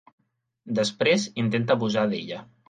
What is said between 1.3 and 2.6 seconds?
intenta abusar d'ella.